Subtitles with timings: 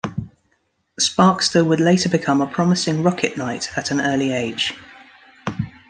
[0.99, 4.73] Sparkster would later become a promising Rocket Knight at an early age.